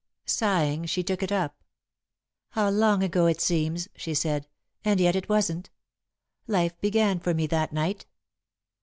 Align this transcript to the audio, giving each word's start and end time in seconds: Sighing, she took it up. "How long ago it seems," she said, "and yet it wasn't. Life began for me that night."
Sighing, 0.25 0.87
she 0.87 1.03
took 1.03 1.21
it 1.21 1.31
up. 1.31 1.61
"How 2.53 2.71
long 2.71 3.03
ago 3.03 3.27
it 3.27 3.39
seems," 3.39 3.87
she 3.95 4.15
said, 4.15 4.47
"and 4.83 4.99
yet 4.99 5.15
it 5.15 5.29
wasn't. 5.29 5.69
Life 6.47 6.73
began 6.81 7.19
for 7.19 7.35
me 7.35 7.45
that 7.45 7.71
night." 7.71 8.07